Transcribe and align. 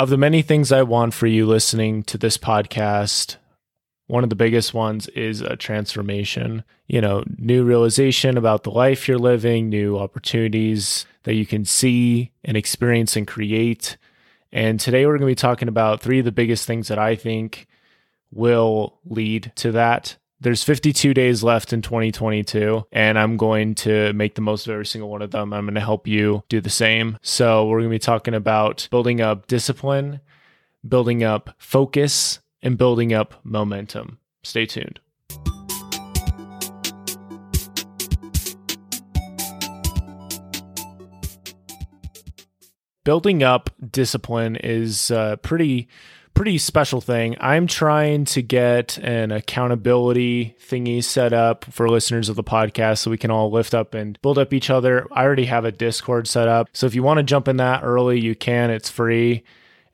Of 0.00 0.08
the 0.08 0.16
many 0.16 0.40
things 0.40 0.72
I 0.72 0.82
want 0.82 1.12
for 1.12 1.26
you 1.26 1.44
listening 1.44 2.04
to 2.04 2.16
this 2.16 2.38
podcast, 2.38 3.36
one 4.06 4.24
of 4.24 4.30
the 4.30 4.34
biggest 4.34 4.72
ones 4.72 5.08
is 5.08 5.42
a 5.42 5.56
transformation. 5.56 6.64
You 6.86 7.02
know, 7.02 7.22
new 7.36 7.64
realization 7.64 8.38
about 8.38 8.62
the 8.62 8.70
life 8.70 9.06
you're 9.06 9.18
living, 9.18 9.68
new 9.68 9.98
opportunities 9.98 11.04
that 11.24 11.34
you 11.34 11.44
can 11.44 11.66
see 11.66 12.32
and 12.42 12.56
experience 12.56 13.14
and 13.14 13.28
create. 13.28 13.98
And 14.50 14.80
today 14.80 15.04
we're 15.04 15.18
going 15.18 15.28
to 15.28 15.32
be 15.32 15.34
talking 15.34 15.68
about 15.68 16.00
three 16.00 16.20
of 16.20 16.24
the 16.24 16.32
biggest 16.32 16.66
things 16.66 16.88
that 16.88 16.98
I 16.98 17.14
think 17.14 17.66
will 18.30 19.00
lead 19.04 19.52
to 19.56 19.72
that. 19.72 20.16
There's 20.42 20.64
52 20.64 21.12
days 21.12 21.42
left 21.42 21.74
in 21.74 21.82
2022, 21.82 22.86
and 22.92 23.18
I'm 23.18 23.36
going 23.36 23.74
to 23.74 24.10
make 24.14 24.36
the 24.36 24.40
most 24.40 24.66
of 24.66 24.72
every 24.72 24.86
single 24.86 25.10
one 25.10 25.20
of 25.20 25.32
them. 25.32 25.52
I'm 25.52 25.66
going 25.66 25.74
to 25.74 25.82
help 25.82 26.06
you 26.08 26.44
do 26.48 26.62
the 26.62 26.70
same. 26.70 27.18
So, 27.20 27.66
we're 27.66 27.80
going 27.80 27.90
to 27.90 27.94
be 27.94 27.98
talking 27.98 28.32
about 28.32 28.88
building 28.90 29.20
up 29.20 29.46
discipline, 29.48 30.20
building 30.88 31.22
up 31.22 31.50
focus, 31.58 32.40
and 32.62 32.78
building 32.78 33.12
up 33.12 33.34
momentum. 33.44 34.18
Stay 34.42 34.64
tuned. 34.64 34.98
Building 43.04 43.42
up 43.42 43.68
discipline 43.90 44.56
is 44.56 45.10
uh, 45.10 45.36
pretty 45.36 45.86
pretty 46.34 46.58
special 46.58 47.00
thing. 47.00 47.36
I'm 47.40 47.66
trying 47.66 48.24
to 48.26 48.42
get 48.42 48.98
an 48.98 49.30
accountability 49.32 50.56
thingy 50.60 51.02
set 51.02 51.32
up 51.32 51.64
for 51.66 51.88
listeners 51.88 52.28
of 52.28 52.36
the 52.36 52.44
podcast 52.44 52.98
so 52.98 53.10
we 53.10 53.18
can 53.18 53.30
all 53.30 53.50
lift 53.50 53.74
up 53.74 53.94
and 53.94 54.20
build 54.22 54.38
up 54.38 54.52
each 54.52 54.70
other. 54.70 55.06
I 55.12 55.22
already 55.22 55.46
have 55.46 55.64
a 55.64 55.72
Discord 55.72 56.26
set 56.26 56.48
up. 56.48 56.68
So 56.72 56.86
if 56.86 56.94
you 56.94 57.02
want 57.02 57.18
to 57.18 57.24
jump 57.24 57.48
in 57.48 57.56
that 57.58 57.82
early, 57.82 58.20
you 58.20 58.34
can. 58.34 58.70
It's 58.70 58.90
free 58.90 59.44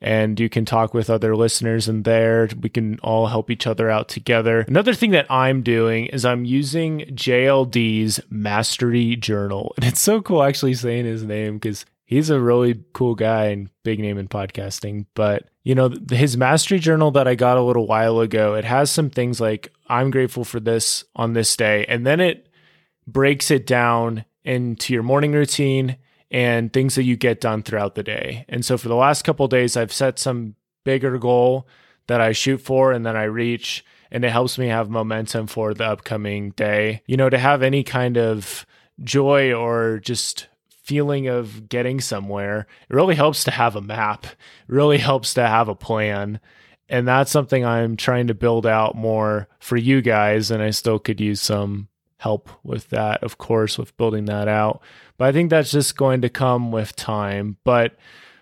and 0.01 0.39
you 0.39 0.49
can 0.49 0.65
talk 0.65 0.93
with 0.93 1.09
other 1.09 1.35
listeners 1.35 1.87
in 1.87 2.03
there. 2.03 2.49
We 2.59 2.69
can 2.69 2.99
all 2.99 3.27
help 3.27 3.49
each 3.49 3.65
other 3.65 3.89
out 3.89 4.09
together. 4.09 4.61
Another 4.67 4.93
thing 4.93 5.11
that 5.11 5.29
I'm 5.31 5.63
doing 5.63 6.07
is 6.07 6.25
I'm 6.25 6.45
using 6.45 6.99
JLD's 7.11 8.19
Mastery 8.29 9.15
Journal. 9.15 9.73
And 9.77 9.85
it's 9.85 9.99
so 9.99 10.21
cool 10.21 10.41
actually 10.43 10.73
saying 10.73 11.05
his 11.05 11.23
name 11.23 11.55
because 11.55 11.85
he's 12.07 12.31
a 12.31 12.39
really 12.39 12.83
cool 12.93 13.13
guy 13.13 13.47
and 13.47 13.69
big 13.83 13.99
name 13.99 14.17
in 14.17 14.27
podcasting. 14.27 15.05
But, 15.13 15.49
you 15.63 15.75
know, 15.75 15.93
his 16.09 16.35
Mastery 16.35 16.79
Journal 16.79 17.11
that 17.11 17.27
I 17.27 17.35
got 17.35 17.57
a 17.57 17.61
little 17.61 17.85
while 17.85 18.19
ago, 18.21 18.55
it 18.55 18.65
has 18.65 18.89
some 18.89 19.11
things 19.11 19.39
like, 19.39 19.71
I'm 19.87 20.09
grateful 20.09 20.43
for 20.43 20.59
this 20.59 21.03
on 21.15 21.33
this 21.33 21.55
day. 21.55 21.85
And 21.87 22.07
then 22.07 22.19
it 22.19 22.47
breaks 23.05 23.51
it 23.51 23.67
down 23.67 24.25
into 24.43 24.93
your 24.93 25.03
morning 25.03 25.33
routine 25.33 25.97
and 26.31 26.73
things 26.73 26.95
that 26.95 27.03
you 27.03 27.15
get 27.15 27.41
done 27.41 27.61
throughout 27.61 27.95
the 27.95 28.03
day. 28.03 28.45
And 28.49 28.65
so 28.65 28.77
for 28.77 28.87
the 28.87 28.95
last 28.95 29.23
couple 29.23 29.47
days, 29.47 29.77
I've 29.77 29.93
set 29.93 30.17
some 30.17 30.55
bigger 30.83 31.17
goal 31.17 31.67
that 32.07 32.21
I 32.21 32.31
shoot 32.31 32.61
for 32.61 32.93
and 32.93 33.05
then 33.05 33.17
I 33.17 33.23
reach, 33.23 33.83
and 34.09 34.23
it 34.23 34.31
helps 34.31 34.57
me 34.57 34.67
have 34.67 34.89
momentum 34.89 35.47
for 35.47 35.73
the 35.73 35.85
upcoming 35.85 36.51
day. 36.51 37.01
You 37.05 37.17
know, 37.17 37.29
to 37.29 37.37
have 37.37 37.61
any 37.61 37.83
kind 37.83 38.17
of 38.17 38.65
joy 39.03 39.53
or 39.53 39.99
just 39.99 40.47
feeling 40.87 41.27
of 41.27 41.67
getting 41.67 41.99
somewhere, 41.99 42.65
it 42.89 42.93
really 42.93 43.15
helps 43.15 43.43
to 43.43 43.51
have 43.51 43.75
a 43.75 43.81
map. 43.81 44.25
It 44.25 44.35
really 44.67 44.97
helps 44.97 45.33
to 45.33 45.45
have 45.45 45.67
a 45.67 45.75
plan. 45.75 46.39
And 46.87 47.05
that's 47.05 47.29
something 47.29 47.65
I'm 47.65 47.97
trying 47.97 48.27
to 48.27 48.33
build 48.33 48.65
out 48.65 48.95
more 48.95 49.49
for 49.59 49.75
you 49.75 50.01
guys. 50.01 50.49
And 50.49 50.63
I 50.63 50.69
still 50.69 50.97
could 50.97 51.19
use 51.19 51.41
some 51.41 51.89
help 52.19 52.49
with 52.63 52.89
that, 52.91 53.21
of 53.21 53.37
course, 53.37 53.77
with 53.77 53.97
building 53.97 54.25
that 54.25 54.47
out. 54.47 54.81
But 55.17 55.27
I 55.27 55.31
think 55.33 55.49
that's 55.49 55.71
just 55.71 55.97
going 55.97 56.21
to 56.21 56.29
come 56.29 56.71
with 56.71 56.95
time. 56.95 57.57
But 57.65 57.97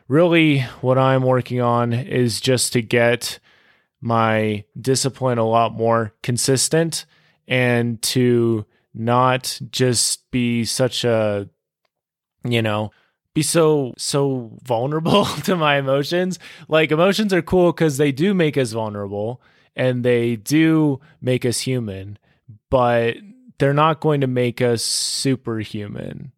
really, 0.07 0.59
what 0.81 0.99
I'm 0.99 1.23
working 1.23 1.61
on 1.61 1.93
is 1.93 2.39
just 2.39 2.73
to 2.73 2.83
get 2.83 3.39
my 4.01 4.65
discipline 4.79 5.39
a 5.39 5.47
lot 5.47 5.73
more 5.73 6.13
consistent 6.21 7.07
and 7.47 7.99
to 8.03 8.67
not 8.93 9.59
just 9.71 10.29
be 10.29 10.63
such 10.63 11.03
a, 11.03 11.49
you 12.45 12.61
know, 12.61 12.91
be 13.33 13.41
so 13.41 13.93
so 13.97 14.51
vulnerable 14.63 15.25
to 15.43 15.55
my 15.55 15.77
emotions. 15.77 16.39
Like 16.67 16.91
emotions 16.91 17.33
are 17.33 17.41
cool 17.41 17.71
cuz 17.73 17.97
they 17.97 18.11
do 18.11 18.33
make 18.33 18.57
us 18.57 18.71
vulnerable 18.71 19.41
and 19.75 20.03
they 20.03 20.35
do 20.37 20.99
make 21.21 21.45
us 21.45 21.59
human, 21.59 22.17
but 22.69 23.17
they're 23.59 23.73
not 23.73 23.99
going 23.99 24.21
to 24.21 24.27
make 24.27 24.61
us 24.61 24.83
superhuman. 24.83 26.31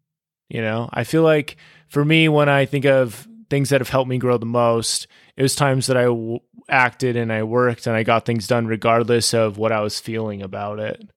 You 0.48 0.62
know, 0.62 0.88
I 0.92 1.04
feel 1.04 1.22
like 1.22 1.56
for 1.88 2.04
me, 2.04 2.28
when 2.28 2.48
I 2.48 2.64
think 2.64 2.84
of 2.84 3.28
things 3.50 3.68
that 3.70 3.80
have 3.80 3.90
helped 3.90 4.08
me 4.08 4.18
grow 4.18 4.38
the 4.38 4.46
most, 4.46 5.06
it 5.36 5.42
was 5.42 5.54
times 5.54 5.86
that 5.86 5.96
I 5.96 6.04
w- 6.04 6.40
acted 6.68 7.16
and 7.16 7.32
I 7.32 7.42
worked 7.42 7.86
and 7.86 7.94
I 7.96 8.02
got 8.02 8.24
things 8.24 8.46
done 8.46 8.66
regardless 8.66 9.34
of 9.34 9.58
what 9.58 9.72
I 9.72 9.80
was 9.80 10.00
feeling 10.00 10.42
about 10.42 10.80
it. 10.80 11.08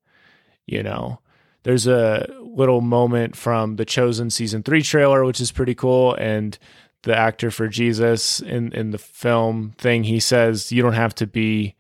You 0.68 0.84
know, 0.84 1.20
there's 1.64 1.88
a 1.88 2.28
little 2.42 2.82
moment 2.82 3.36
from 3.36 3.76
the 3.76 3.86
Chosen 3.86 4.30
season 4.30 4.64
three 4.64 4.82
trailer, 4.82 5.24
which 5.24 5.40
is 5.40 5.52
pretty 5.52 5.76
cool. 5.76 6.16
And 6.16 6.58
the 7.04 7.18
actor 7.18 7.52
for 7.52 7.68
Jesus 7.68 8.40
in, 8.40 8.72
in 8.74 8.92
the 8.92 8.98
film 8.98 9.74
thing, 9.78 10.04
he 10.04 10.20
says, 10.20 10.72
you 10.72 10.82
don't 10.82 10.94
have 10.94 11.16
to 11.16 11.28
be 11.28 11.76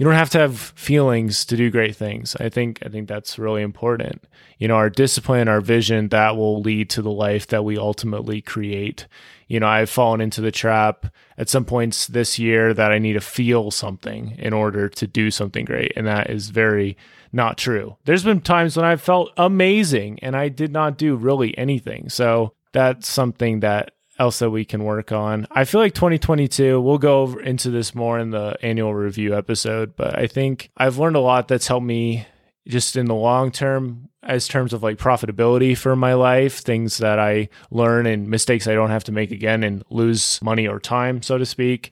you 0.00 0.04
don't 0.04 0.14
have 0.14 0.30
to 0.30 0.38
have 0.38 0.58
feelings 0.58 1.44
to 1.44 1.58
do 1.58 1.70
great 1.70 1.94
things. 1.94 2.34
I 2.40 2.48
think 2.48 2.78
I 2.82 2.88
think 2.88 3.06
that's 3.06 3.38
really 3.38 3.60
important. 3.60 4.24
You 4.56 4.66
know, 4.66 4.76
our 4.76 4.88
discipline, 4.88 5.46
our 5.46 5.60
vision, 5.60 6.08
that 6.08 6.38
will 6.38 6.62
lead 6.62 6.88
to 6.90 7.02
the 7.02 7.10
life 7.10 7.48
that 7.48 7.66
we 7.66 7.76
ultimately 7.76 8.40
create. 8.40 9.06
You 9.46 9.60
know, 9.60 9.66
I've 9.66 9.90
fallen 9.90 10.22
into 10.22 10.40
the 10.40 10.50
trap 10.50 11.04
at 11.36 11.50
some 11.50 11.66
points 11.66 12.06
this 12.06 12.38
year 12.38 12.72
that 12.72 12.92
I 12.92 12.98
need 12.98 13.12
to 13.12 13.20
feel 13.20 13.70
something 13.70 14.36
in 14.38 14.54
order 14.54 14.88
to 14.88 15.06
do 15.06 15.30
something 15.30 15.66
great, 15.66 15.92
and 15.96 16.06
that 16.06 16.30
is 16.30 16.48
very 16.48 16.96
not 17.30 17.58
true. 17.58 17.98
There's 18.06 18.24
been 18.24 18.40
times 18.40 18.78
when 18.78 18.86
I've 18.86 19.02
felt 19.02 19.30
amazing 19.36 20.18
and 20.20 20.34
I 20.34 20.48
did 20.48 20.72
not 20.72 20.96
do 20.96 21.14
really 21.14 21.56
anything. 21.58 22.08
So 22.08 22.54
that's 22.72 23.06
something 23.06 23.60
that 23.60 23.92
else 24.20 24.38
that 24.38 24.50
we 24.50 24.64
can 24.64 24.84
work 24.84 25.10
on. 25.10 25.46
I 25.50 25.64
feel 25.64 25.80
like 25.80 25.94
2022, 25.94 26.78
we'll 26.78 26.98
go 26.98 27.38
into 27.38 27.70
this 27.70 27.94
more 27.94 28.18
in 28.18 28.30
the 28.30 28.56
annual 28.62 28.94
review 28.94 29.36
episode, 29.36 29.96
but 29.96 30.16
I 30.16 30.26
think 30.26 30.70
I've 30.76 30.98
learned 30.98 31.16
a 31.16 31.20
lot 31.20 31.48
that's 31.48 31.66
helped 31.66 31.86
me 31.86 32.26
just 32.68 32.96
in 32.96 33.06
the 33.06 33.14
long 33.14 33.50
term 33.50 34.10
as 34.22 34.46
terms 34.46 34.74
of 34.74 34.82
like 34.82 34.98
profitability 34.98 35.76
for 35.76 35.96
my 35.96 36.12
life, 36.12 36.58
things 36.58 36.98
that 36.98 37.18
I 37.18 37.48
learn 37.70 38.06
and 38.06 38.28
mistakes 38.28 38.68
I 38.68 38.74
don't 38.74 38.90
have 38.90 39.04
to 39.04 39.12
make 39.12 39.30
again 39.30 39.64
and 39.64 39.82
lose 39.88 40.40
money 40.42 40.68
or 40.68 40.78
time, 40.78 41.22
so 41.22 41.38
to 41.38 41.46
speak. 41.46 41.90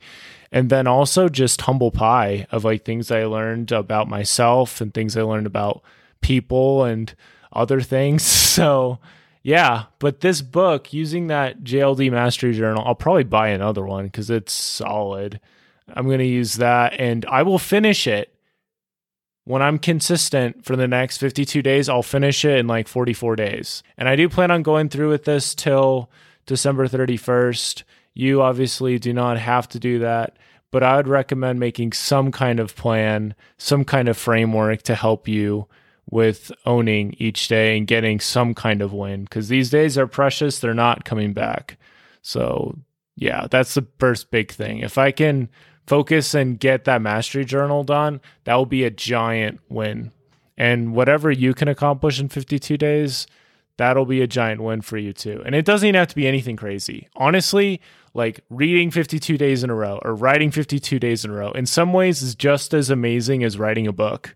And 0.52 0.68
then 0.68 0.86
also 0.86 1.30
just 1.30 1.62
humble 1.62 1.90
pie 1.90 2.46
of 2.50 2.62
like 2.64 2.84
things 2.84 3.10
I 3.10 3.24
learned 3.24 3.72
about 3.72 4.08
myself 4.08 4.82
and 4.82 4.92
things 4.92 5.16
I 5.16 5.22
learned 5.22 5.46
about 5.46 5.82
people 6.20 6.84
and 6.84 7.12
other 7.52 7.80
things. 7.80 8.22
So 8.58 8.98
yeah, 9.42 9.84
but 9.98 10.20
this 10.20 10.42
book, 10.42 10.92
using 10.92 11.28
that 11.28 11.62
JLD 11.62 12.10
Mastery 12.10 12.52
Journal, 12.52 12.82
I'll 12.86 12.94
probably 12.94 13.24
buy 13.24 13.48
another 13.48 13.84
one 13.84 14.06
because 14.06 14.30
it's 14.30 14.52
solid. 14.52 15.40
I'm 15.88 16.06
going 16.06 16.18
to 16.18 16.26
use 16.26 16.56
that 16.56 16.94
and 16.98 17.24
I 17.26 17.42
will 17.42 17.58
finish 17.58 18.06
it 18.06 18.34
when 19.44 19.62
I'm 19.62 19.78
consistent 19.78 20.64
for 20.64 20.76
the 20.76 20.88
next 20.88 21.18
52 21.18 21.62
days. 21.62 21.88
I'll 21.88 22.02
finish 22.02 22.44
it 22.44 22.58
in 22.58 22.66
like 22.66 22.88
44 22.88 23.36
days. 23.36 23.82
And 23.96 24.08
I 24.08 24.16
do 24.16 24.28
plan 24.28 24.50
on 24.50 24.62
going 24.62 24.90
through 24.90 25.08
with 25.08 25.24
this 25.24 25.54
till 25.54 26.10
December 26.44 26.86
31st. 26.86 27.84
You 28.12 28.42
obviously 28.42 28.98
do 28.98 29.14
not 29.14 29.38
have 29.38 29.68
to 29.70 29.78
do 29.78 30.00
that, 30.00 30.36
but 30.70 30.82
I 30.82 30.96
would 30.96 31.08
recommend 31.08 31.60
making 31.60 31.92
some 31.92 32.30
kind 32.32 32.60
of 32.60 32.76
plan, 32.76 33.34
some 33.56 33.84
kind 33.84 34.08
of 34.08 34.18
framework 34.18 34.82
to 34.82 34.94
help 34.94 35.26
you 35.28 35.68
with 36.10 36.50
owning 36.64 37.14
each 37.18 37.48
day 37.48 37.76
and 37.76 37.86
getting 37.86 38.18
some 38.20 38.54
kind 38.54 38.80
of 38.80 38.92
win 38.92 39.24
because 39.24 39.48
these 39.48 39.70
days 39.70 39.98
are 39.98 40.06
precious. 40.06 40.58
They're 40.58 40.74
not 40.74 41.04
coming 41.04 41.32
back. 41.32 41.78
So, 42.22 42.78
yeah, 43.16 43.46
that's 43.50 43.74
the 43.74 43.86
first 43.98 44.30
big 44.30 44.50
thing. 44.50 44.80
If 44.80 44.96
I 44.96 45.10
can 45.10 45.48
focus 45.86 46.34
and 46.34 46.58
get 46.58 46.84
that 46.84 47.02
mastery 47.02 47.44
journal 47.44 47.84
done, 47.84 48.20
that 48.44 48.54
will 48.54 48.66
be 48.66 48.84
a 48.84 48.90
giant 48.90 49.60
win. 49.68 50.12
And 50.56 50.94
whatever 50.94 51.30
you 51.30 51.54
can 51.54 51.68
accomplish 51.68 52.20
in 52.20 52.28
52 52.28 52.76
days, 52.76 53.26
that'll 53.76 54.06
be 54.06 54.22
a 54.22 54.26
giant 54.26 54.62
win 54.62 54.80
for 54.80 54.98
you 54.98 55.12
too. 55.12 55.42
And 55.44 55.54
it 55.54 55.64
doesn't 55.64 55.86
even 55.86 55.98
have 55.98 56.08
to 56.08 56.16
be 56.16 56.26
anything 56.26 56.56
crazy. 56.56 57.08
Honestly, 57.16 57.80
like 58.14 58.40
reading 58.50 58.90
52 58.90 59.38
days 59.38 59.62
in 59.62 59.70
a 59.70 59.74
row 59.74 60.00
or 60.02 60.14
writing 60.14 60.50
52 60.50 60.98
days 60.98 61.24
in 61.24 61.30
a 61.30 61.34
row 61.34 61.52
in 61.52 61.66
some 61.66 61.92
ways 61.92 62.22
is 62.22 62.34
just 62.34 62.74
as 62.74 62.90
amazing 62.90 63.44
as 63.44 63.58
writing 63.58 63.86
a 63.86 63.92
book 63.92 64.34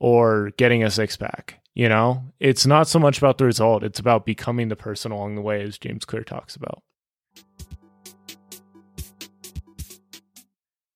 or 0.00 0.50
getting 0.56 0.82
a 0.82 0.90
six 0.90 1.16
pack. 1.16 1.60
You 1.74 1.88
know, 1.88 2.24
it's 2.40 2.66
not 2.66 2.88
so 2.88 2.98
much 2.98 3.18
about 3.18 3.38
the 3.38 3.44
result, 3.44 3.84
it's 3.84 4.00
about 4.00 4.26
becoming 4.26 4.68
the 4.68 4.76
person 4.76 5.12
along 5.12 5.36
the 5.36 5.40
way, 5.40 5.62
as 5.62 5.78
James 5.78 6.04
Clear 6.04 6.24
talks 6.24 6.56
about. 6.56 6.82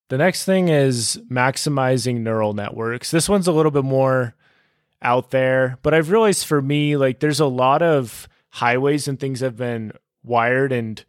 The 0.09 0.19
next 0.19 0.45
thing 0.45 0.69
is 0.69 1.21
maximizing 1.31 2.21
neural 2.21 2.53
networks. 2.53 3.11
This 3.11 3.29
one's 3.29 3.47
a 3.47 3.53
little 3.53 3.71
bit 3.71 3.85
more 3.85 4.35
out 5.01 5.31
there, 5.31 5.79
but 5.83 5.95
I've 5.95 6.11
realized 6.11 6.47
for 6.47 6.61
me, 6.61 6.97
like, 6.97 7.21
there's 7.21 7.41
a 7.41 7.47
lot 7.47 7.83
of 7.83 8.29
highways 8.51 9.09
and 9.09 9.19
things 9.19 9.41
have 9.41 9.57
been 9.57 9.93
wired 10.23 10.73
and 10.73 11.05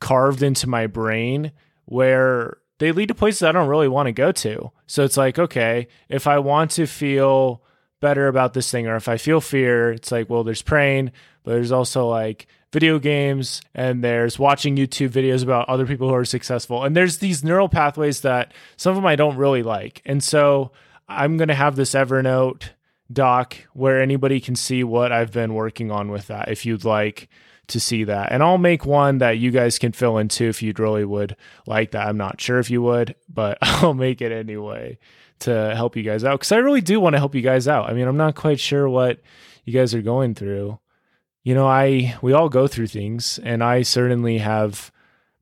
carved 0.00 0.42
into 0.42 0.68
my 0.68 0.86
brain 0.86 1.52
where 1.84 2.58
they 2.78 2.92
lead 2.92 3.08
to 3.08 3.14
places 3.14 3.42
I 3.42 3.52
don't 3.52 3.68
really 3.68 3.88
want 3.88 4.06
to 4.06 4.12
go 4.12 4.32
to. 4.32 4.70
So 4.86 5.04
it's 5.04 5.16
like, 5.16 5.38
okay, 5.38 5.88
if 6.08 6.26
I 6.26 6.38
want 6.38 6.70
to 6.72 6.86
feel 6.86 7.62
better 8.00 8.28
about 8.28 8.54
this 8.54 8.70
thing, 8.70 8.86
or 8.86 8.96
if 8.96 9.08
I 9.08 9.16
feel 9.16 9.40
fear, 9.40 9.90
it's 9.92 10.12
like, 10.12 10.30
well, 10.30 10.44
there's 10.44 10.62
praying, 10.62 11.12
but 11.42 11.52
there's 11.52 11.72
also 11.72 12.08
like 12.08 12.46
video 12.72 12.98
games 12.98 13.62
and 13.74 14.04
there's 14.04 14.38
watching 14.38 14.76
YouTube 14.76 15.10
videos 15.10 15.42
about 15.42 15.68
other 15.68 15.86
people 15.86 16.08
who 16.08 16.14
are 16.14 16.24
successful. 16.24 16.84
And 16.84 16.94
there's 16.94 17.18
these 17.18 17.42
neural 17.42 17.68
pathways 17.68 18.20
that 18.20 18.52
some 18.76 18.90
of 18.90 18.96
them 18.96 19.06
I 19.06 19.16
don't 19.16 19.36
really 19.36 19.62
like. 19.62 20.02
And 20.04 20.22
so 20.22 20.72
I'm 21.08 21.36
going 21.36 21.48
to 21.48 21.54
have 21.54 21.76
this 21.76 21.94
Evernote 21.94 22.70
doc 23.10 23.56
where 23.72 24.00
anybody 24.00 24.40
can 24.40 24.54
see 24.54 24.84
what 24.84 25.12
I've 25.12 25.32
been 25.32 25.54
working 25.54 25.90
on 25.90 26.10
with 26.10 26.26
that 26.26 26.50
if 26.50 26.66
you'd 26.66 26.84
like 26.84 27.28
to 27.68 27.80
see 27.80 28.04
that. 28.04 28.32
And 28.32 28.42
I'll 28.42 28.58
make 28.58 28.84
one 28.84 29.18
that 29.18 29.38
you 29.38 29.50
guys 29.50 29.78
can 29.78 29.92
fill 29.92 30.18
in 30.18 30.28
too 30.28 30.48
if 30.48 30.62
you'd 30.62 30.78
really 30.78 31.04
would 31.04 31.36
like 31.66 31.92
that. 31.92 32.08
I'm 32.08 32.16
not 32.16 32.40
sure 32.40 32.58
if 32.58 32.70
you 32.70 32.82
would, 32.82 33.14
but 33.28 33.58
I'll 33.62 33.94
make 33.94 34.20
it 34.20 34.32
anyway 34.32 34.98
to 35.40 35.74
help 35.74 35.96
you 35.96 36.02
guys 36.02 36.24
out 36.24 36.40
because 36.40 36.52
I 36.52 36.56
really 36.56 36.80
do 36.80 36.98
want 36.98 37.14
to 37.14 37.18
help 37.18 37.34
you 37.34 37.42
guys 37.42 37.68
out. 37.68 37.88
I 37.88 37.92
mean, 37.92 38.08
I'm 38.08 38.16
not 38.16 38.34
quite 38.34 38.58
sure 38.58 38.88
what 38.88 39.20
you 39.64 39.72
guys 39.72 39.94
are 39.94 40.02
going 40.02 40.34
through. 40.34 40.78
You 41.44 41.54
know, 41.54 41.66
I 41.66 42.16
we 42.20 42.32
all 42.32 42.48
go 42.48 42.66
through 42.66 42.88
things 42.88 43.38
and 43.42 43.62
I 43.62 43.82
certainly 43.82 44.38
have 44.38 44.90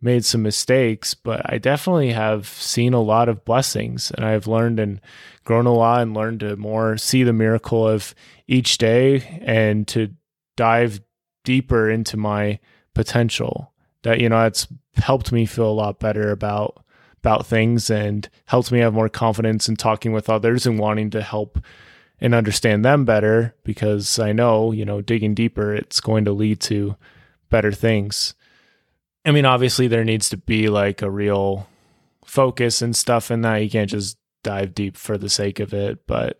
made 0.00 0.24
some 0.24 0.42
mistakes, 0.42 1.14
but 1.14 1.40
I 1.50 1.58
definitely 1.58 2.12
have 2.12 2.46
seen 2.46 2.92
a 2.92 3.00
lot 3.00 3.28
of 3.28 3.44
blessings 3.44 4.10
and 4.10 4.24
I've 4.24 4.46
learned 4.46 4.78
and 4.78 5.00
grown 5.44 5.66
a 5.66 5.72
lot 5.72 6.02
and 6.02 6.14
learned 6.14 6.40
to 6.40 6.56
more 6.56 6.98
see 6.98 7.22
the 7.22 7.32
miracle 7.32 7.88
of 7.88 8.14
each 8.46 8.78
day 8.78 9.40
and 9.42 9.88
to 9.88 10.10
dive 10.56 11.00
deeper 11.46 11.88
into 11.88 12.18
my 12.18 12.58
potential. 12.92 13.72
That 14.02 14.20
you 14.20 14.28
know, 14.28 14.44
it's 14.44 14.68
helped 14.96 15.32
me 15.32 15.46
feel 15.46 15.70
a 15.70 15.72
lot 15.72 15.98
better 15.98 16.30
about 16.30 16.84
about 17.22 17.46
things 17.46 17.88
and 17.88 18.28
helped 18.44 18.70
me 18.70 18.80
have 18.80 18.92
more 18.92 19.08
confidence 19.08 19.68
in 19.68 19.76
talking 19.76 20.12
with 20.12 20.28
others 20.28 20.66
and 20.66 20.78
wanting 20.78 21.10
to 21.10 21.22
help 21.22 21.58
and 22.20 22.34
understand 22.34 22.84
them 22.84 23.04
better 23.04 23.54
because 23.64 24.18
I 24.18 24.32
know, 24.32 24.72
you 24.72 24.84
know, 24.84 25.00
digging 25.00 25.34
deeper 25.34 25.74
it's 25.74 26.00
going 26.00 26.24
to 26.26 26.32
lead 26.32 26.60
to 26.62 26.96
better 27.50 27.72
things. 27.72 28.34
I 29.24 29.32
mean, 29.32 29.44
obviously 29.44 29.88
there 29.88 30.04
needs 30.04 30.28
to 30.30 30.36
be 30.36 30.68
like 30.68 31.02
a 31.02 31.10
real 31.10 31.68
focus 32.24 32.80
and 32.80 32.94
stuff 32.94 33.30
in 33.30 33.40
that. 33.42 33.56
You 33.56 33.70
can't 33.70 33.90
just 33.90 34.18
dive 34.44 34.72
deep 34.74 34.96
for 34.96 35.18
the 35.18 35.28
sake 35.28 35.58
of 35.58 35.74
it, 35.74 36.06
but 36.06 36.38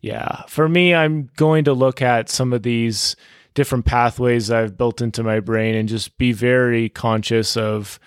yeah, 0.00 0.42
for 0.46 0.68
me 0.68 0.94
I'm 0.94 1.28
going 1.36 1.64
to 1.64 1.72
look 1.72 2.00
at 2.02 2.28
some 2.28 2.52
of 2.52 2.62
these 2.62 3.16
different 3.54 3.84
pathways 3.84 4.50
I've 4.50 4.76
built 4.76 5.00
into 5.00 5.22
my 5.22 5.40
brain 5.40 5.74
and 5.74 5.88
just 5.88 6.18
be 6.18 6.32
very 6.32 6.88
conscious 6.88 7.56
of 7.56 7.98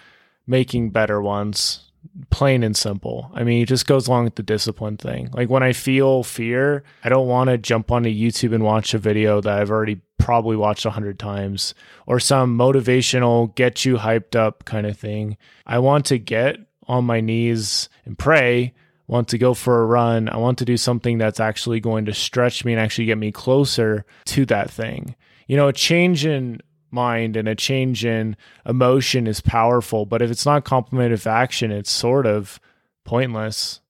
making 0.46 0.92
better 0.92 1.22
ones 1.22 1.88
plain 2.30 2.64
and 2.64 2.76
simple. 2.76 3.32
I 3.34 3.44
mean, 3.44 3.62
it 3.62 3.68
just 3.68 3.88
goes 3.88 4.08
along 4.08 4.26
with 4.26 4.36
the 4.36 4.44
discipline 4.44 4.98
thing. 4.98 5.30
Like 5.34 5.50
when 5.50 5.64
I 5.64 5.74
feel 5.74 6.24
fear, 6.24 6.84
I 7.04 7.10
don't 7.10 7.28
want 7.28 7.50
to 7.50 7.58
jump 7.58 7.92
onto 7.92 8.10
YouTube 8.10 8.54
and 8.54 8.64
watch 8.64 8.94
a 8.94 8.98
video 8.98 9.42
that 9.42 9.60
I've 9.60 9.72
already 9.72 10.02
probably 10.18 10.56
watched 10.56 10.86
a 10.86 10.92
hundred 10.92 11.20
times 11.20 11.74
or 12.06 12.20
some 12.20 12.58
motivational 12.58 13.54
get 13.56 13.86
you 13.86 13.98
hyped 13.98 14.36
up 14.36 14.66
kind 14.66 14.88
of 14.88 14.98
thing. 14.98 15.38
I 15.66 15.80
want 15.80 16.06
to 16.08 16.18
get 16.18 16.58
on 16.88 17.06
my 17.06 17.22
knees 17.22 17.90
and 18.06 18.18
pray, 18.18 18.74
want 19.08 19.28
to 19.30 19.38
go 19.38 19.54
for 19.54 19.82
a 19.82 19.86
run. 19.86 20.30
I 20.30 20.38
want 20.38 20.58
to 20.60 20.66
do 20.66 20.78
something 20.78 21.18
that's 21.18 21.40
actually 21.40 21.80
going 21.80 22.06
to 22.06 22.14
stretch 22.14 22.66
me 22.66 22.74
and 22.74 22.82
actually 22.82 23.06
get 23.06 23.18
me 23.18 23.32
closer 23.32 24.06
to 24.26 24.46
that 24.48 24.72
thing 24.72 25.16
you 25.48 25.58
know, 25.58 25.68
a 25.68 25.74
change 25.74 26.26
in 26.26 26.62
mind 26.92 27.36
and 27.36 27.48
a 27.48 27.56
change 27.56 28.06
in 28.06 28.38
emotion 28.66 29.28
is 29.28 29.42
powerful, 29.42 30.06
but 30.06 30.22
if 30.22 30.32
it's 30.32 30.46
not 30.46 30.66
complemented 30.66 31.26
action, 31.26 31.72
it's 31.72 31.92
sort 31.92 32.26
of 32.26 32.60
pointless. 33.04 33.82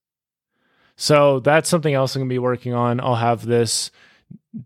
So 0.96 1.40
that's 1.40 1.68
something 1.68 1.94
else 1.94 2.16
I'm 2.16 2.20
going 2.20 2.28
to 2.28 2.32
be 2.32 2.38
working 2.38 2.74
on. 2.74 3.00
I'll 3.00 3.14
have 3.14 3.44
this 3.44 3.90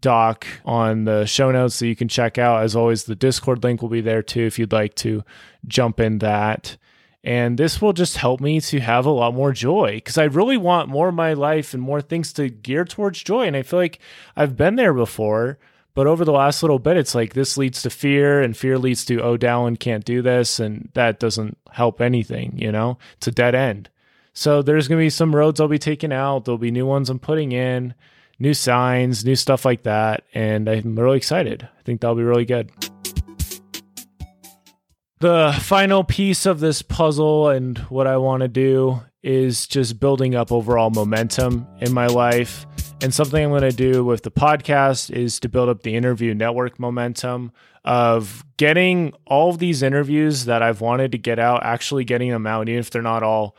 doc 0.01 0.47
on 0.65 1.05
the 1.05 1.27
show 1.27 1.51
notes 1.51 1.79
that 1.79 1.89
you 1.89 1.97
can 1.97 2.09
check 2.09 2.39
out. 2.39 2.63
As 2.63 2.75
always, 2.75 3.05
the 3.05 3.15
Discord 3.15 3.63
link 3.63 3.83
will 3.83 3.89
be 3.89 4.01
there 4.01 4.23
too 4.23 4.43
if 4.43 4.59
you'd 4.59 4.73
like 4.73 4.95
to 4.97 5.25
jump 5.67 6.01
in 6.01 6.19
that. 6.19 6.77
And 7.25 7.57
this 7.57 7.81
will 7.81 7.93
just 7.93 8.17
help 8.17 8.41
me 8.41 8.61
to 8.63 8.81
have 8.81 9.07
a 9.07 9.11
lot 9.11 9.35
more 9.35 9.53
joy 9.53 9.97
because 9.97 10.19
I 10.19 10.25
really 10.25 10.57
want 10.57 10.89
more 10.89 11.09
of 11.09 11.15
my 11.15 11.35
life 11.35 11.73
and 11.73 11.83
more 11.83 12.01
things 12.01 12.33
to 12.33 12.49
gear 12.49 12.85
towards 12.85 13.23
joy. 13.23 13.47
And 13.47 13.57
I 13.57 13.63
feel 13.63 13.79
like 13.79 14.01
I've 14.35 14.57
been 14.57 14.77
there 14.77 14.93
before, 14.93 15.59
but 15.95 16.07
over 16.07 16.25
the 16.25 16.33
last 16.33 16.63
little 16.63 16.79
bit, 16.79 16.97
it's 16.97 17.15
like 17.15 17.35
this 17.35 17.57
leads 17.57 17.83
to 17.83 17.91
fear, 17.91 18.41
and 18.41 18.57
fear 18.57 18.79
leads 18.79 19.05
to, 19.07 19.21
oh, 19.23 19.37
Dallin 19.37 19.79
can't 19.79 20.05
do 20.05 20.23
this. 20.23 20.59
And 20.59 20.89
that 20.95 21.21
doesn't 21.21 21.59
help 21.71 22.01
anything, 22.01 22.55
you 22.57 22.73
know? 22.73 22.99
It's 23.17 23.27
a 23.27 23.33
dead 23.33 23.55
end. 23.55 23.91
So 24.33 24.63
there's 24.63 24.89
going 24.89 24.99
to 24.99 25.05
be 25.05 25.11
some 25.11 25.37
roads 25.37 25.61
I'll 25.61 25.69
be 25.69 25.79
taking 25.79 26.13
out. 26.13 26.45
There'll 26.45 26.57
be 26.57 26.71
new 26.71 26.87
ones 26.87 27.11
I'm 27.11 27.19
putting 27.19 27.53
in, 27.53 27.95
new 28.39 28.55
signs, 28.55 29.25
new 29.25 29.37
stuff 29.37 29.65
like 29.65 29.83
that. 29.83 30.25
And 30.33 30.69
I'm 30.69 30.99
really 30.99 31.19
excited. 31.19 31.69
I 31.79 31.83
think 31.83 32.01
that'll 32.01 32.17
be 32.17 32.23
really 32.23 32.47
good. 32.47 32.71
The 35.21 35.57
final 35.61 36.03
piece 36.03 36.47
of 36.47 36.59
this 36.61 36.83
puzzle 36.83 37.51
and 37.51 37.79
what 37.91 38.07
I 38.07 38.17
want 38.17 38.41
to 38.41 38.49
do 38.49 39.03
is 39.23 39.69
just 39.69 40.01
building 40.01 40.35
up 40.35 40.51
overall 40.51 40.91
momentum 40.91 41.67
in 41.81 41.93
my 41.93 42.07
life. 42.07 42.67
And 43.03 43.13
something 43.13 43.43
I'm 43.43 43.51
going 43.51 43.63
to 43.63 43.73
do 43.73 44.05
with 44.05 44.23
the 44.23 44.31
podcast 44.31 45.11
is 45.11 45.41
to 45.41 45.49
build 45.49 45.69
up 45.69 45.83
the 45.83 45.97
interview 45.97 46.35
network 46.35 46.79
momentum 46.79 47.51
of 47.85 48.45
getting 48.57 49.13
all 49.27 49.51
of 49.51 49.59
these 49.59 49.83
interviews 49.83 50.45
that 50.45 50.63
I've 50.63 50.81
wanted 50.81 51.11
to 51.11 51.19
get 51.19 51.41
out, 51.41 51.65
actually 51.65 52.05
getting 52.05 52.31
them 52.31 52.47
out, 52.47 52.69
even 52.69 52.79
if 52.79 52.91
they're 52.91 53.03
not 53.03 53.25
all 53.25 53.57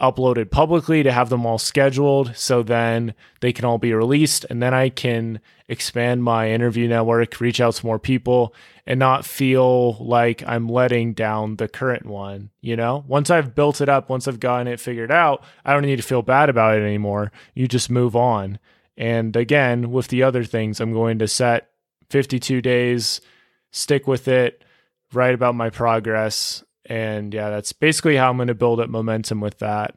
uploaded 0.00 0.50
publicly, 0.50 1.04
to 1.04 1.12
have 1.12 1.28
them 1.28 1.46
all 1.46 1.58
scheduled 1.58 2.34
so 2.34 2.64
then 2.64 3.14
they 3.40 3.52
can 3.52 3.64
all 3.64 3.78
be 3.78 3.94
released. 3.94 4.44
And 4.50 4.60
then 4.60 4.74
I 4.74 4.88
can 4.88 5.38
expand 5.68 6.24
my 6.24 6.50
interview 6.50 6.88
network, 6.88 7.40
reach 7.40 7.60
out 7.60 7.74
to 7.74 7.86
more 7.86 8.00
people, 8.00 8.52
and 8.88 8.98
not 8.98 9.24
feel 9.24 10.04
like 10.04 10.42
I'm 10.48 10.68
letting 10.68 11.12
down 11.12 11.56
the 11.56 11.68
current 11.68 12.06
one. 12.06 12.50
You 12.60 12.74
know, 12.74 13.04
once 13.06 13.30
I've 13.30 13.54
built 13.54 13.80
it 13.80 13.88
up, 13.88 14.08
once 14.08 14.26
I've 14.26 14.40
gotten 14.40 14.66
it 14.66 14.80
figured 14.80 15.12
out, 15.12 15.44
I 15.64 15.74
don't 15.74 15.82
need 15.82 15.96
to 15.96 16.02
feel 16.02 16.22
bad 16.22 16.48
about 16.48 16.76
it 16.76 16.82
anymore. 16.82 17.30
You 17.54 17.68
just 17.68 17.88
move 17.88 18.16
on. 18.16 18.58
And 19.00 19.34
again, 19.34 19.90
with 19.90 20.08
the 20.08 20.24
other 20.24 20.44
things, 20.44 20.78
I'm 20.78 20.92
going 20.92 21.20
to 21.20 21.26
set 21.26 21.70
52 22.10 22.60
days, 22.60 23.22
stick 23.70 24.06
with 24.06 24.28
it, 24.28 24.62
write 25.14 25.32
about 25.32 25.54
my 25.54 25.70
progress. 25.70 26.62
And 26.84 27.32
yeah, 27.32 27.48
that's 27.48 27.72
basically 27.72 28.16
how 28.16 28.28
I'm 28.28 28.36
going 28.36 28.48
to 28.48 28.54
build 28.54 28.78
up 28.78 28.90
momentum 28.90 29.40
with 29.40 29.58
that. 29.60 29.96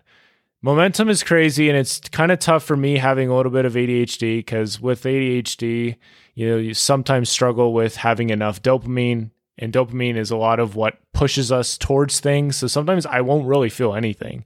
Momentum 0.62 1.10
is 1.10 1.22
crazy 1.22 1.68
and 1.68 1.78
it's 1.78 2.00
kind 2.00 2.32
of 2.32 2.40
tough 2.40 2.64
for 2.64 2.78
me 2.78 2.98
having 2.98 3.28
a 3.28 3.36
little 3.36 3.52
bit 3.52 3.66
of 3.66 3.74
ADHD 3.74 4.38
because 4.38 4.80
with 4.80 5.04
ADHD, 5.04 5.98
you 6.36 6.50
know, 6.50 6.56
you 6.56 6.74
sometimes 6.74 7.30
struggle 7.30 7.74
with 7.74 7.98
having 7.98 8.30
enough 8.30 8.62
dopamine 8.62 9.32
and 9.58 9.74
dopamine 9.74 10.16
is 10.16 10.32
a 10.32 10.38
lot 10.38 10.62
of 10.62 10.78
what 10.78 10.98
pushes 11.12 11.52
us 11.52 11.78
towards 11.78 12.22
things. 12.22 12.56
So 12.56 12.68
sometimes 12.68 13.06
I 13.06 13.20
won't 13.20 13.48
really 13.48 13.70
feel 13.70 13.96
anything 13.96 14.46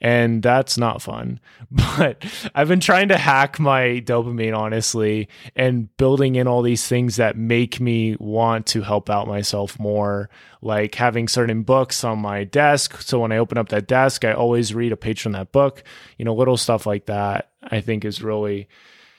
and 0.00 0.42
that's 0.42 0.76
not 0.76 1.02
fun. 1.02 1.40
But 1.70 2.24
I've 2.54 2.68
been 2.68 2.80
trying 2.80 3.08
to 3.08 3.16
hack 3.16 3.58
my 3.58 4.02
dopamine, 4.04 4.56
honestly, 4.56 5.28
and 5.56 5.94
building 5.96 6.36
in 6.36 6.46
all 6.46 6.62
these 6.62 6.86
things 6.86 7.16
that 7.16 7.36
make 7.36 7.80
me 7.80 8.16
want 8.20 8.66
to 8.66 8.82
help 8.82 9.10
out 9.10 9.26
myself 9.26 9.78
more, 9.78 10.30
like 10.62 10.94
having 10.94 11.26
certain 11.26 11.62
books 11.62 12.04
on 12.04 12.18
my 12.18 12.44
desk. 12.44 13.00
So 13.02 13.20
when 13.20 13.32
I 13.32 13.38
open 13.38 13.58
up 13.58 13.70
that 13.70 13.88
desk, 13.88 14.24
I 14.24 14.32
always 14.32 14.74
read 14.74 14.92
a 14.92 14.96
page 14.96 15.22
from 15.22 15.32
that 15.32 15.52
book, 15.52 15.82
you 16.18 16.24
know, 16.24 16.34
little 16.34 16.56
stuff 16.56 16.86
like 16.86 17.06
that, 17.06 17.50
I 17.62 17.80
think 17.80 18.04
is 18.04 18.22
really 18.22 18.68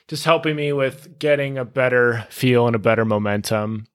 just 0.07 0.23
helping 0.23 0.55
me 0.55 0.71
with 0.71 1.19
getting 1.19 1.57
a 1.57 1.65
better 1.65 2.25
feel 2.29 2.67
and 2.67 2.75
a 2.75 2.79
better 2.79 3.05
momentum. 3.05 3.87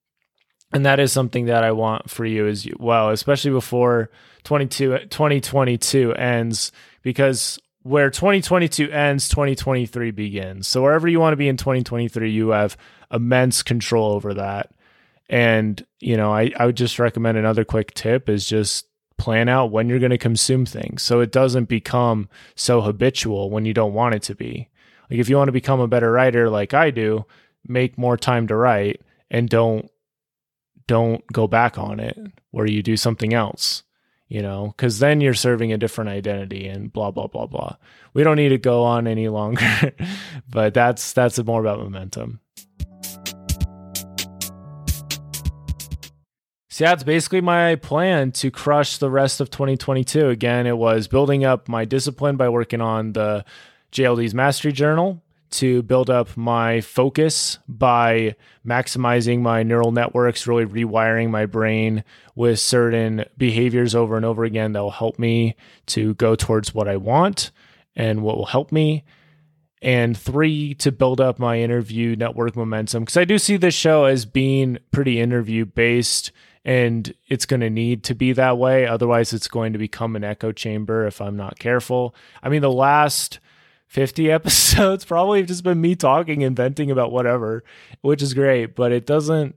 And 0.72 0.86
that 0.86 1.00
is 1.00 1.12
something 1.12 1.46
that 1.46 1.64
I 1.64 1.72
want 1.72 2.10
for 2.10 2.24
you 2.24 2.46
as 2.48 2.66
well, 2.78 3.10
especially 3.10 3.50
before 3.50 4.10
22, 4.44 4.98
2022 5.10 6.14
ends 6.14 6.72
because 7.02 7.58
where 7.82 8.10
2022 8.10 8.90
ends, 8.90 9.28
2023 9.28 10.10
begins. 10.12 10.68
So 10.68 10.82
wherever 10.82 11.08
you 11.08 11.20
want 11.20 11.32
to 11.32 11.36
be 11.36 11.48
in 11.48 11.56
2023, 11.56 12.30
you 12.30 12.50
have 12.50 12.76
immense 13.12 13.62
control 13.62 14.12
over 14.12 14.34
that. 14.34 14.70
And, 15.28 15.84
you 16.00 16.16
know, 16.16 16.32
I, 16.32 16.52
I 16.56 16.66
would 16.66 16.76
just 16.76 16.98
recommend 16.98 17.38
another 17.38 17.64
quick 17.64 17.92
tip 17.94 18.28
is 18.28 18.46
just 18.46 18.86
plan 19.18 19.48
out 19.48 19.70
when 19.70 19.88
you're 19.88 19.98
going 19.98 20.10
to 20.10 20.18
consume 20.18 20.66
things 20.66 21.02
so 21.02 21.20
it 21.20 21.32
doesn't 21.32 21.68
become 21.68 22.28
so 22.54 22.80
habitual 22.80 23.50
when 23.50 23.64
you 23.64 23.74
don't 23.74 23.94
want 23.94 24.14
it 24.14 24.22
to 24.22 24.34
be. 24.34 24.68
Like 25.10 25.20
if 25.20 25.28
you 25.28 25.36
want 25.36 25.48
to 25.48 25.52
become 25.52 25.80
a 25.80 25.88
better 25.88 26.10
writer 26.10 26.50
like 26.50 26.74
I 26.74 26.90
do, 26.90 27.24
make 27.66 27.98
more 27.98 28.16
time 28.16 28.46
to 28.48 28.56
write 28.56 29.00
and 29.30 29.48
don't 29.48 29.90
don't 30.86 31.26
go 31.32 31.46
back 31.46 31.78
on 31.78 32.00
it 32.00 32.18
where 32.50 32.66
you 32.66 32.82
do 32.82 32.96
something 32.96 33.32
else 33.34 33.82
you 34.32 34.40
know, 34.40 34.72
because 34.74 34.98
then 34.98 35.20
you're 35.20 35.34
serving 35.34 35.74
a 35.74 35.76
different 35.76 36.08
identity 36.08 36.66
and 36.66 36.90
blah 36.90 37.10
blah 37.10 37.26
blah 37.26 37.44
blah. 37.44 37.76
We 38.14 38.24
don't 38.24 38.36
need 38.36 38.48
to 38.48 38.56
go 38.56 38.82
on 38.82 39.06
any 39.06 39.28
longer, 39.28 39.92
but 40.48 40.72
that's 40.72 41.12
that's 41.12 41.38
more 41.44 41.60
about 41.60 41.80
momentum. 41.80 42.40
So 46.70 46.84
yeah, 46.84 46.94
it's 46.94 47.04
basically 47.04 47.42
my 47.42 47.74
plan 47.74 48.32
to 48.32 48.50
crush 48.50 48.96
the 48.96 49.10
rest 49.10 49.42
of 49.42 49.50
2022. 49.50 50.30
Again, 50.30 50.66
it 50.66 50.78
was 50.78 51.08
building 51.08 51.44
up 51.44 51.68
my 51.68 51.84
discipline 51.84 52.38
by 52.38 52.48
working 52.48 52.80
on 52.80 53.12
the 53.12 53.44
JLD's 53.92 54.32
Mastery 54.32 54.72
Journal, 54.72 55.22
to 55.52 55.82
build 55.82 56.10
up 56.10 56.36
my 56.36 56.80
focus 56.80 57.58
by 57.68 58.34
maximizing 58.66 59.40
my 59.40 59.62
neural 59.62 59.92
networks, 59.92 60.46
really 60.46 60.66
rewiring 60.66 61.30
my 61.30 61.46
brain 61.46 62.04
with 62.34 62.58
certain 62.58 63.24
behaviors 63.36 63.94
over 63.94 64.16
and 64.16 64.24
over 64.24 64.44
again 64.44 64.72
that 64.72 64.82
will 64.82 64.90
help 64.90 65.18
me 65.18 65.54
to 65.86 66.14
go 66.14 66.34
towards 66.34 66.74
what 66.74 66.88
I 66.88 66.96
want 66.96 67.50
and 67.94 68.22
what 68.22 68.36
will 68.36 68.46
help 68.46 68.72
me. 68.72 69.04
And 69.80 70.16
three, 70.16 70.74
to 70.76 70.92
build 70.92 71.20
up 71.20 71.38
my 71.38 71.58
interview 71.58 72.14
network 72.14 72.54
momentum. 72.54 73.02
Because 73.02 73.16
I 73.16 73.24
do 73.24 73.36
see 73.38 73.56
this 73.56 73.74
show 73.74 74.04
as 74.04 74.24
being 74.24 74.78
pretty 74.92 75.20
interview 75.20 75.64
based 75.64 76.30
and 76.64 77.12
it's 77.28 77.46
going 77.46 77.60
to 77.60 77.70
need 77.70 78.04
to 78.04 78.14
be 78.14 78.32
that 78.32 78.56
way. 78.56 78.86
Otherwise, 78.86 79.32
it's 79.32 79.48
going 79.48 79.72
to 79.72 79.78
become 79.78 80.14
an 80.14 80.24
echo 80.24 80.52
chamber 80.52 81.06
if 81.06 81.20
I'm 81.20 81.36
not 81.36 81.58
careful. 81.58 82.14
I 82.42 82.48
mean, 82.48 82.62
the 82.62 82.70
last 82.70 83.40
50 83.92 84.30
episodes 84.30 85.04
probably 85.04 85.42
just 85.42 85.62
been 85.62 85.80
me 85.80 85.94
talking 85.94 86.42
and 86.42 86.56
venting 86.56 86.90
about 86.90 87.12
whatever, 87.12 87.62
which 88.00 88.22
is 88.22 88.32
great, 88.32 88.74
but 88.74 88.90
it 88.90 89.06
doesn't 89.06 89.54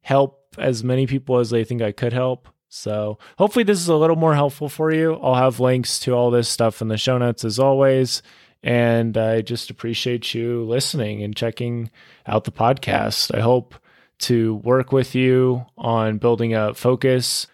help 0.00 0.54
as 0.56 0.82
many 0.82 1.06
people 1.06 1.38
as 1.38 1.50
they 1.50 1.62
think 1.62 1.82
I 1.82 1.92
could 1.92 2.14
help. 2.14 2.48
So 2.70 3.18
hopefully 3.36 3.64
this 3.64 3.78
is 3.78 3.88
a 3.88 3.96
little 3.96 4.16
more 4.16 4.34
helpful 4.34 4.70
for 4.70 4.90
you. 4.90 5.14
I'll 5.16 5.34
have 5.34 5.60
links 5.60 5.98
to 6.00 6.12
all 6.12 6.30
this 6.30 6.48
stuff 6.48 6.80
in 6.80 6.88
the 6.88 6.96
show 6.96 7.18
notes 7.18 7.44
as 7.44 7.58
always. 7.58 8.22
And 8.62 9.16
I 9.18 9.42
just 9.42 9.68
appreciate 9.68 10.32
you 10.32 10.64
listening 10.64 11.22
and 11.22 11.36
checking 11.36 11.90
out 12.26 12.44
the 12.44 12.52
podcast. 12.52 13.36
I 13.36 13.40
hope 13.40 13.74
to 14.20 14.54
work 14.56 14.90
with 14.90 15.14
you 15.14 15.66
on 15.76 16.16
building 16.16 16.54
a 16.54 16.72
focus 16.72 17.46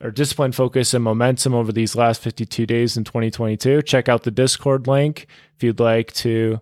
or 0.00 0.10
discipline, 0.10 0.52
focus, 0.52 0.92
and 0.94 1.02
momentum 1.02 1.54
over 1.54 1.72
these 1.72 1.96
last 1.96 2.20
52 2.22 2.66
days 2.66 2.96
in 2.96 3.04
2022. 3.04 3.82
Check 3.82 4.08
out 4.08 4.24
the 4.24 4.30
Discord 4.30 4.86
link 4.86 5.26
if 5.56 5.62
you'd 5.62 5.80
like 5.80 6.12
to 6.14 6.60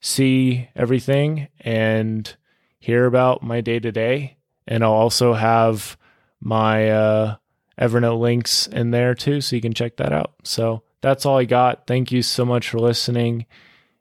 see 0.00 0.68
everything 0.74 1.48
and 1.60 2.34
hear 2.78 3.06
about 3.06 3.42
my 3.42 3.60
day 3.60 3.78
to 3.78 3.92
day. 3.92 4.36
And 4.66 4.82
I'll 4.82 4.92
also 4.92 5.34
have 5.34 5.96
my 6.40 6.90
uh, 6.90 7.36
Evernote 7.80 8.20
links 8.20 8.66
in 8.66 8.90
there 8.90 9.14
too, 9.14 9.40
so 9.40 9.56
you 9.56 9.62
can 9.62 9.74
check 9.74 9.96
that 9.96 10.12
out. 10.12 10.34
So 10.44 10.82
that's 11.00 11.26
all 11.26 11.38
I 11.38 11.44
got. 11.44 11.86
Thank 11.86 12.10
you 12.10 12.22
so 12.22 12.44
much 12.44 12.68
for 12.68 12.78
listening. 12.78 13.46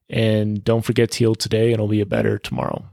And 0.10 0.64
don't 0.64 0.84
forget 0.84 1.12
to 1.12 1.20
heal 1.20 1.36
today, 1.36 1.68
and 1.68 1.76
it'll 1.76 1.88
be 1.88 2.02
a 2.02 2.06
better 2.06 2.38
tomorrow. 2.38 2.91